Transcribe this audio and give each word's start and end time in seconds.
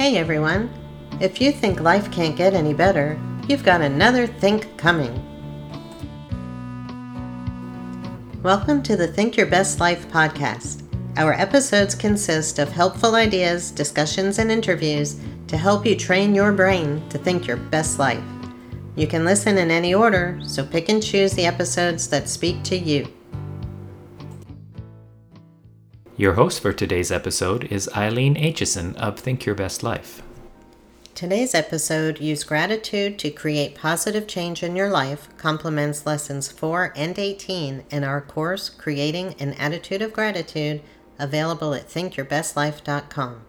Hey 0.00 0.16
everyone! 0.16 0.70
If 1.20 1.42
you 1.42 1.52
think 1.52 1.78
life 1.78 2.10
can't 2.10 2.34
get 2.34 2.54
any 2.54 2.72
better, 2.72 3.20
you've 3.46 3.62
got 3.62 3.82
another 3.82 4.26
think 4.26 4.78
coming. 4.78 5.12
Welcome 8.42 8.82
to 8.84 8.96
the 8.96 9.06
Think 9.06 9.36
Your 9.36 9.44
Best 9.44 9.78
Life 9.78 10.08
podcast. 10.08 10.84
Our 11.18 11.34
episodes 11.34 11.94
consist 11.94 12.58
of 12.58 12.70
helpful 12.70 13.14
ideas, 13.14 13.70
discussions, 13.70 14.38
and 14.38 14.50
interviews 14.50 15.20
to 15.48 15.58
help 15.58 15.84
you 15.84 15.94
train 15.94 16.34
your 16.34 16.52
brain 16.52 17.06
to 17.10 17.18
think 17.18 17.46
your 17.46 17.58
best 17.58 17.98
life. 17.98 18.24
You 18.96 19.06
can 19.06 19.26
listen 19.26 19.58
in 19.58 19.70
any 19.70 19.92
order, 19.92 20.40
so 20.42 20.64
pick 20.64 20.88
and 20.88 21.02
choose 21.02 21.34
the 21.34 21.44
episodes 21.44 22.08
that 22.08 22.30
speak 22.30 22.62
to 22.62 22.78
you. 22.78 23.06
Your 26.20 26.34
host 26.34 26.60
for 26.60 26.74
today's 26.74 27.10
episode 27.10 27.64
is 27.72 27.88
Eileen 27.96 28.34
Aitchison 28.34 28.94
of 28.96 29.18
Think 29.18 29.46
Your 29.46 29.54
Best 29.54 29.82
Life. 29.82 30.20
Today's 31.14 31.54
episode, 31.54 32.20
Use 32.20 32.44
Gratitude 32.44 33.18
to 33.20 33.30
Create 33.30 33.74
Positive 33.74 34.26
Change 34.26 34.62
in 34.62 34.76
Your 34.76 34.90
Life, 34.90 35.30
complements 35.38 36.04
lessons 36.04 36.52
4 36.52 36.92
and 36.94 37.18
18 37.18 37.84
in 37.90 38.04
our 38.04 38.20
course, 38.20 38.68
Creating 38.68 39.34
an 39.38 39.54
Attitude 39.54 40.02
of 40.02 40.12
Gratitude, 40.12 40.82
available 41.18 41.72
at 41.72 41.88
thinkyourbestlife.com. 41.88 43.40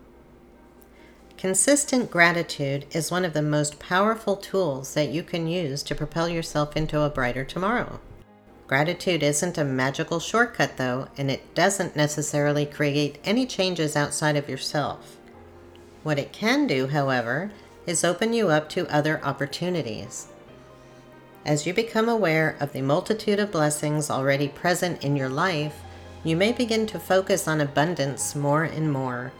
Consistent 1.38 2.10
gratitude 2.10 2.86
is 2.92 3.12
one 3.12 3.26
of 3.26 3.34
the 3.34 3.42
most 3.42 3.80
powerful 3.80 4.38
tools 4.38 4.94
that 4.94 5.10
you 5.10 5.24
can 5.24 5.46
use 5.46 5.84
to 5.84 5.94
propel 5.94 6.30
yourself 6.30 6.78
into 6.78 7.02
a 7.02 7.10
brighter 7.10 7.44
tomorrow. 7.44 8.00
Gratitude 8.72 9.22
isn't 9.22 9.58
a 9.58 9.66
magical 9.66 10.22
shortcut, 10.22 10.78
though, 10.78 11.10
and 11.18 11.30
it 11.30 11.54
doesn't 11.54 11.98
necessarily 11.98 12.66
create 12.66 13.18
any 13.26 13.46
changes 13.46 13.98
outside 13.98 14.38
of 14.38 14.48
yourself. 14.48 15.18
What 16.04 16.18
it 16.18 16.32
can 16.32 16.68
do, 16.68 16.88
however, 16.88 17.52
is 17.86 18.06
open 18.06 18.32
you 18.32 18.48
up 18.48 18.70
to 18.70 18.88
other 18.88 19.22
opportunities. 19.26 20.30
As 21.46 21.68
you 21.68 21.74
become 21.74 22.08
aware 22.08 22.56
of 22.62 22.72
the 22.72 22.82
multitude 22.82 23.40
of 23.40 23.52
blessings 23.52 24.10
already 24.10 24.48
present 24.48 25.04
in 25.04 25.18
your 25.18 25.28
life, 25.28 25.82
you 26.24 26.38
may 26.38 26.54
begin 26.54 26.88
to 26.88 26.98
focus 26.98 27.50
on 27.50 27.60
abundance 27.60 28.36
more 28.36 28.64
and 28.64 28.90
more. 28.90 29.34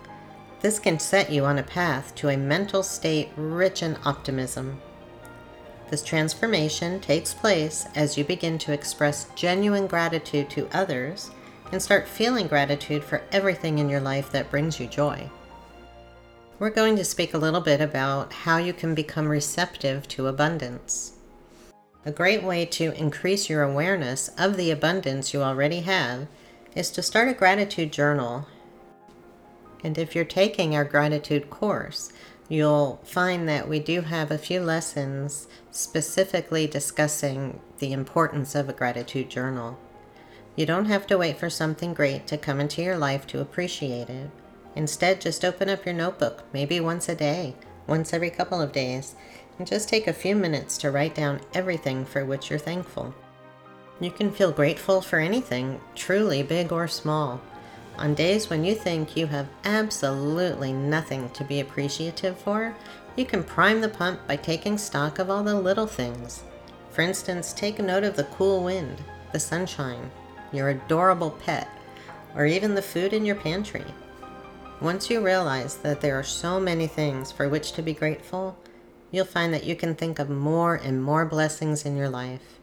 This 0.60 0.78
can 0.78 1.00
set 1.00 1.32
you 1.32 1.46
on 1.46 1.58
a 1.58 1.64
path 1.64 2.14
to 2.16 2.28
a 2.28 2.36
mental 2.36 2.84
state 2.84 3.30
rich 3.38 3.82
in 3.82 3.98
optimism. 4.04 4.82
This 5.92 6.02
transformation 6.02 7.02
takes 7.02 7.34
place 7.34 7.86
as 7.96 8.18
you 8.18 8.24
begin 8.24 8.58
to 8.60 8.72
express 8.72 9.28
genuine 9.36 9.88
gratitude 9.88 10.50
to 10.52 10.70
others 10.72 11.32
and 11.74 11.82
start 11.82 12.08
feeling 12.08 12.48
gratitude 12.48 13.04
for 13.04 13.22
everything 13.34 13.78
in 13.78 13.90
your 13.90 14.00
life 14.00 14.32
that 14.32 14.50
brings 14.50 14.80
you 14.80 14.88
joy. 14.88 15.30
We're 16.60 16.70
going 16.70 16.96
to 16.96 17.04
speak 17.04 17.34
a 17.34 17.38
little 17.38 17.60
bit 17.60 17.82
about 17.82 18.32
how 18.32 18.56
you 18.56 18.72
can 18.72 18.96
become 18.96 19.28
receptive 19.28 20.08
to 20.10 20.28
abundance. 20.28 21.18
A 22.06 22.12
great 22.12 22.42
way 22.42 22.66
to 22.68 22.94
increase 22.94 23.50
your 23.50 23.64
awareness 23.64 24.30
of 24.38 24.56
the 24.56 24.72
abundance 24.72 25.34
you 25.34 25.42
already 25.42 25.82
have 25.82 26.28
is 26.74 26.90
to 26.92 27.04
start 27.04 27.28
a 27.28 27.34
gratitude 27.34 27.92
journal. 27.92 28.48
And 29.84 29.98
if 29.98 30.16
you're 30.16 30.24
taking 30.24 30.74
our 30.74 30.86
gratitude 30.86 31.50
course, 31.50 32.14
you'll 32.52 33.00
find 33.06 33.48
that 33.48 33.70
we 33.70 33.80
do 33.80 34.02
have 34.02 34.30
a 34.30 34.38
few 34.38 34.60
lessons 34.60 35.48
specifically 35.72 36.68
discussing 36.68 37.58
the 37.80 37.94
importance 37.94 38.56
of 38.56 38.68
a 38.68 38.74
gratitude 38.74 39.30
journal. 39.30 39.80
You 40.58 40.66
don't 40.66 40.88
have 40.88 41.08
to 41.08 41.18
wait 41.18 41.38
for 41.38 41.50
something 41.50 41.94
great 41.94 42.28
to 42.28 42.38
come 42.38 42.60
into 42.60 42.82
your 42.82 42.98
life 42.98 43.26
to 43.28 43.40
appreciate 43.40 44.10
it. 44.10 44.30
Instead, 44.76 45.22
just 45.22 45.46
open 45.46 45.70
up 45.70 45.86
your 45.86 45.96
notebook, 45.96 46.44
maybe 46.52 46.82
once 46.82 47.08
a 47.08 47.16
day, 47.16 47.56
once 47.88 48.14
every 48.14 48.30
couple 48.30 48.60
of 48.62 48.74
days, 48.74 49.16
and 49.58 49.66
just 49.66 49.88
take 49.88 50.08
a 50.08 50.14
few 50.14 50.36
minutes 50.36 50.78
to 50.80 50.92
write 50.92 51.16
down 51.16 51.40
everything 51.54 52.04
for 52.04 52.26
which 52.26 52.50
you're 52.50 52.60
thankful. 52.60 53.16
You 54.02 54.12
can 54.12 54.30
feel 54.30 54.52
grateful 54.52 55.00
for 55.00 55.20
anything, 55.20 55.80
truly 55.96 56.44
big 56.44 56.74
or 56.74 56.90
small. 56.90 57.40
On 58.02 58.16
days 58.16 58.50
when 58.50 58.64
you 58.64 58.74
think 58.74 59.16
you 59.16 59.28
have 59.28 59.48
absolutely 59.64 60.74
nothing 60.74 61.30
to 61.30 61.44
be 61.44 61.60
appreciative 61.60 62.36
for, 62.36 62.76
you 63.16 63.26
can 63.26 63.44
prime 63.44 63.80
the 63.80 63.90
pump 63.90 64.26
by 64.28 64.38
taking 64.38 64.80
stock 64.80 65.20
of 65.20 65.30
all 65.30 65.44
the 65.44 65.54
little 65.54 65.86
things. 65.86 66.42
For 66.90 67.04
instance, 67.04 67.54
take 67.54 67.78
note 67.78 68.04
of 68.04 68.16
the 68.16 68.24
cool 68.24 68.64
wind, 68.64 69.04
the 69.32 69.40
sunshine, 69.40 70.10
your 70.52 70.70
adorable 70.70 71.30
pet, 71.30 71.70
or 72.36 72.48
even 72.48 72.74
the 72.74 72.82
food 72.82 73.14
in 73.14 73.24
your 73.24 73.36
pantry. 73.36 73.86
Once 74.82 75.12
you 75.12 75.24
realize 75.24 75.78
that 75.78 76.02
there 76.02 76.18
are 76.18 76.24
so 76.24 76.60
many 76.60 76.88
things 76.88 77.32
for 77.32 77.48
which 77.48 77.72
to 77.74 77.84
be 77.84 77.94
grateful, 77.94 78.58
you'll 79.12 79.26
find 79.26 79.54
that 79.54 79.66
you 79.66 79.76
can 79.76 79.94
think 79.94 80.18
of 80.18 80.28
more 80.28 80.74
and 80.74 81.04
more 81.04 81.24
blessings 81.24 81.86
in 81.86 81.96
your 81.96 82.10
life. 82.10 82.58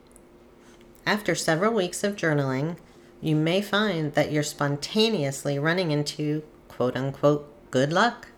After 1.06 1.36
several 1.36 1.72
weeks 1.72 2.02
of 2.02 2.16
journaling, 2.16 2.76
you 3.20 3.34
may 3.34 3.60
find 3.60 4.12
that 4.14 4.30
you're 4.30 4.42
spontaneously 4.42 5.58
running 5.58 5.90
into 5.90 6.42
quote 6.68 6.96
unquote 6.96 7.70
good 7.70 7.92
luck. 7.92 8.28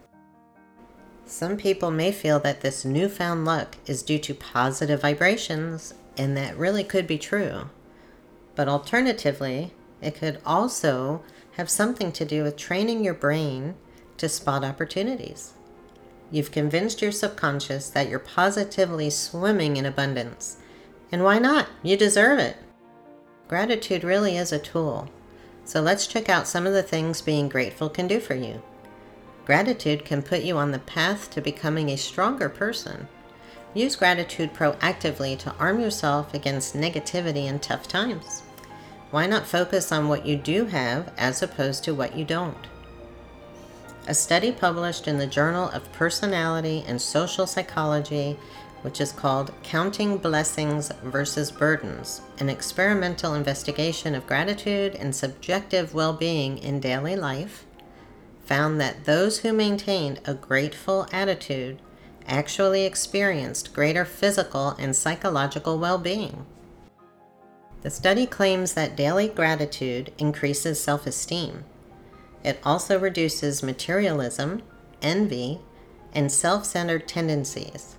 Some 1.26 1.56
people 1.56 1.90
may 1.90 2.10
feel 2.10 2.40
that 2.40 2.60
this 2.60 2.84
newfound 2.84 3.44
luck 3.44 3.76
is 3.86 4.02
due 4.02 4.18
to 4.18 4.34
positive 4.34 5.02
vibrations, 5.02 5.94
and 6.16 6.36
that 6.36 6.56
really 6.56 6.82
could 6.82 7.06
be 7.06 7.18
true. 7.18 7.70
But 8.56 8.68
alternatively, 8.68 9.72
it 10.00 10.16
could 10.16 10.40
also 10.44 11.22
have 11.52 11.70
something 11.70 12.10
to 12.12 12.24
do 12.24 12.42
with 12.42 12.56
training 12.56 13.04
your 13.04 13.14
brain 13.14 13.74
to 14.16 14.28
spot 14.28 14.64
opportunities. 14.64 15.52
You've 16.30 16.52
convinced 16.52 17.02
your 17.02 17.12
subconscious 17.12 17.90
that 17.90 18.08
you're 18.08 18.18
positively 18.18 19.10
swimming 19.10 19.76
in 19.76 19.84
abundance. 19.84 20.56
And 21.12 21.22
why 21.22 21.38
not? 21.38 21.68
You 21.82 21.96
deserve 21.96 22.38
it. 22.38 22.56
Gratitude 23.50 24.04
really 24.04 24.36
is 24.36 24.52
a 24.52 24.60
tool. 24.60 25.10
So 25.64 25.80
let's 25.80 26.06
check 26.06 26.28
out 26.28 26.46
some 26.46 26.68
of 26.68 26.72
the 26.72 26.84
things 26.84 27.20
being 27.20 27.48
grateful 27.48 27.88
can 27.88 28.06
do 28.06 28.20
for 28.20 28.36
you. 28.36 28.62
Gratitude 29.44 30.04
can 30.04 30.22
put 30.22 30.42
you 30.42 30.56
on 30.56 30.70
the 30.70 30.78
path 30.78 31.32
to 31.32 31.40
becoming 31.40 31.88
a 31.88 31.96
stronger 31.96 32.48
person. 32.48 33.08
Use 33.74 33.96
gratitude 33.96 34.54
proactively 34.54 35.36
to 35.40 35.52
arm 35.56 35.80
yourself 35.80 36.32
against 36.32 36.76
negativity 36.76 37.48
in 37.48 37.58
tough 37.58 37.88
times. 37.88 38.42
Why 39.10 39.26
not 39.26 39.48
focus 39.48 39.90
on 39.90 40.06
what 40.06 40.24
you 40.24 40.36
do 40.36 40.66
have 40.66 41.12
as 41.18 41.42
opposed 41.42 41.82
to 41.82 41.92
what 41.92 42.16
you 42.16 42.24
don't? 42.24 42.68
A 44.06 44.14
study 44.14 44.52
published 44.52 45.08
in 45.08 45.18
the 45.18 45.26
Journal 45.26 45.70
of 45.70 45.92
Personality 45.92 46.84
and 46.86 47.02
Social 47.02 47.48
Psychology 47.48 48.38
which 48.82 49.00
is 49.00 49.12
called 49.12 49.52
Counting 49.62 50.16
Blessings 50.18 50.90
versus 51.02 51.50
Burdens 51.50 52.22
An 52.38 52.48
Experimental 52.48 53.34
Investigation 53.34 54.14
of 54.14 54.26
Gratitude 54.26 54.94
and 54.94 55.14
Subjective 55.14 55.94
Well 55.94 56.12
Being 56.12 56.58
in 56.58 56.80
Daily 56.80 57.16
Life, 57.16 57.66
found 58.44 58.80
that 58.80 59.04
those 59.04 59.38
who 59.38 59.52
maintained 59.52 60.20
a 60.24 60.34
grateful 60.34 61.06
attitude 61.12 61.80
actually 62.26 62.84
experienced 62.84 63.74
greater 63.74 64.04
physical 64.04 64.70
and 64.78 64.94
psychological 64.94 65.78
well 65.78 65.98
being. 65.98 66.46
The 67.82 67.90
study 67.90 68.26
claims 68.26 68.74
that 68.74 68.96
daily 68.96 69.28
gratitude 69.28 70.12
increases 70.18 70.82
self 70.82 71.06
esteem. 71.06 71.64
It 72.44 72.58
also 72.64 72.98
reduces 72.98 73.62
materialism, 73.62 74.62
envy, 75.02 75.60
and 76.12 76.30
self 76.30 76.64
centered 76.64 77.08
tendencies. 77.08 77.96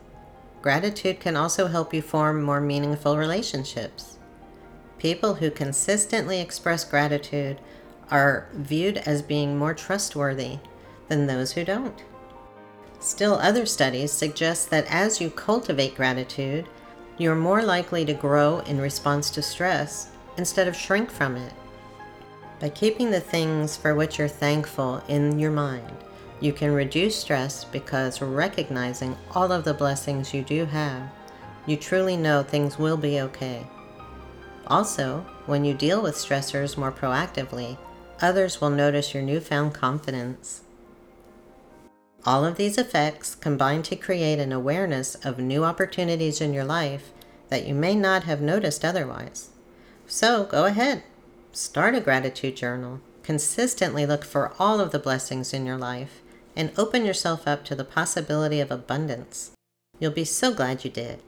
Gratitude 0.62 1.20
can 1.20 1.36
also 1.36 1.68
help 1.68 1.94
you 1.94 2.02
form 2.02 2.42
more 2.42 2.62
meaningful 2.62 3.18
relationships. 3.18 4.20
People 5.00 5.36
who 5.36 5.50
consistently 5.50 6.40
express 6.40 6.84
gratitude 6.84 7.60
are 8.12 8.48
viewed 8.54 8.98
as 8.98 9.24
being 9.24 9.58
more 9.58 9.74
trustworthy 9.74 10.60
than 11.08 11.26
those 11.26 11.54
who 11.54 11.64
don't. 11.64 12.04
Still, 13.00 13.34
other 13.36 13.66
studies 13.66 14.12
suggest 14.12 14.70
that 14.70 14.86
as 14.88 15.20
you 15.20 15.32
cultivate 15.32 15.96
gratitude, 15.96 16.68
you're 17.18 17.36
more 17.36 17.64
likely 17.64 18.06
to 18.06 18.14
grow 18.14 18.60
in 18.60 18.80
response 18.80 19.32
to 19.32 19.42
stress 19.42 20.12
instead 20.38 20.68
of 20.68 20.76
shrink 20.76 21.10
from 21.10 21.36
it. 21.36 21.54
By 22.60 22.70
keeping 22.70 23.10
the 23.10 23.20
things 23.20 23.76
for 23.76 23.96
which 23.96 24.20
you're 24.20 24.28
thankful 24.28 25.04
in 25.08 25.40
your 25.40 25.50
mind, 25.50 25.98
you 26.42 26.52
can 26.52 26.74
reduce 26.74 27.16
stress 27.16 27.64
because 27.64 28.22
recognizing 28.22 29.16
all 29.36 29.52
of 29.52 29.64
the 29.64 29.76
blessings 29.76 30.34
you 30.34 30.42
do 30.42 30.66
have, 30.66 31.10
you 31.68 31.78
truly 31.78 32.18
know 32.18 32.42
things 32.42 32.80
will 32.80 32.98
be 32.98 33.22
okay. 33.22 33.68
Also, 34.66 35.24
when 35.46 35.64
you 35.64 35.76
deal 35.76 36.02
with 36.02 36.16
stressors 36.16 36.78
more 36.78 36.92
proactively, 36.92 37.78
others 38.22 38.60
will 38.60 38.72
notice 38.72 39.14
your 39.14 39.22
newfound 39.22 39.74
confidence. 39.74 40.64
All 42.26 42.44
of 42.44 42.56
these 42.56 42.78
effects 42.78 43.36
combine 43.36 43.84
to 43.84 43.96
create 43.96 44.40
an 44.40 44.52
awareness 44.52 45.16
of 45.16 45.38
new 45.38 45.64
opportunities 45.64 46.42
in 46.42 46.54
your 46.54 46.64
life 46.66 47.12
that 47.50 47.68
you 47.68 47.76
may 47.76 47.96
not 47.96 48.24
have 48.24 48.42
noticed 48.42 48.84
otherwise. 48.84 49.50
So 50.08 50.46
go 50.46 50.66
ahead, 50.66 51.04
start 51.52 51.96
a 51.96 52.00
gratitude 52.00 52.56
journal. 52.56 53.02
Consistently 53.24 54.06
look 54.06 54.24
for 54.24 54.54
all 54.58 54.80
of 54.80 54.92
the 54.92 55.00
blessings 55.00 55.54
in 55.54 55.66
your 55.66 55.78
life 55.78 56.22
and 56.56 56.72
open 56.78 57.06
yourself 57.06 57.48
up 57.48 57.66
to 57.66 57.76
the 57.76 57.84
possibility 57.84 58.60
of 58.60 58.72
abundance. 58.72 59.52
You'll 60.00 60.12
be 60.12 60.26
so 60.26 60.54
glad 60.54 60.84
you 60.84 60.92
did. 60.92 61.22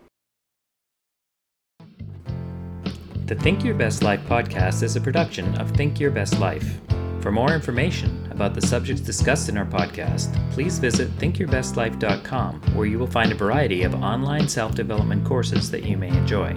The 3.26 3.36
Think 3.36 3.64
Your 3.64 3.76
Best 3.76 4.04
Life 4.04 4.22
podcast 4.28 4.84
is 4.84 4.96
a 4.96 5.02
production 5.02 5.58
of 5.58 5.72
Think 5.72 6.00
Your 6.00 6.12
Best 6.12 6.40
Life. 6.40 6.80
For 7.22 7.32
more 7.32 7.54
information 7.54 8.28
about 8.32 8.54
the 8.54 8.62
subjects 8.62 9.02
discussed 9.02 9.48
in 9.48 9.58
our 9.58 9.66
podcast, 9.66 10.34
please 10.52 10.78
visit 10.78 11.10
thinkyourbestlife.com, 11.20 12.62
where 12.76 12.86
you 12.86 13.00
will 13.00 13.08
find 13.08 13.32
a 13.32 13.36
variety 13.36 13.84
of 13.84 13.96
online 13.96 14.50
self 14.50 14.76
development 14.76 15.26
courses 15.26 15.72
that 15.72 15.84
you 15.84 15.96
may 15.96 16.10
enjoy. 16.10 16.54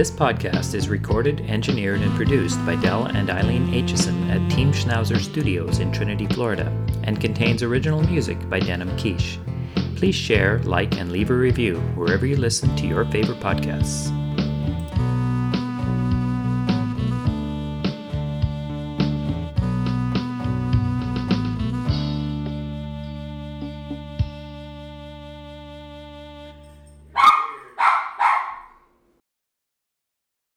This 0.00 0.10
podcast 0.10 0.74
is 0.74 0.88
recorded, 0.88 1.42
engineered, 1.42 2.00
and 2.00 2.10
produced 2.16 2.56
by 2.64 2.74
Dell 2.76 3.04
and 3.04 3.28
Eileen 3.28 3.66
Aitchison 3.66 4.30
at 4.30 4.50
Team 4.50 4.72
Schnauzer 4.72 5.20
Studios 5.20 5.78
in 5.78 5.92
Trinity, 5.92 6.26
Florida, 6.26 6.72
and 7.02 7.20
contains 7.20 7.62
original 7.62 8.02
music 8.04 8.48
by 8.48 8.60
Denim 8.60 8.96
Quiche. 8.96 9.38
Please 9.96 10.14
share, 10.14 10.60
like, 10.60 10.96
and 10.96 11.12
leave 11.12 11.28
a 11.28 11.34
review 11.34 11.80
wherever 11.96 12.24
you 12.24 12.36
listen 12.36 12.74
to 12.76 12.86
your 12.86 13.04
favorite 13.10 13.40
podcasts. 13.40 14.08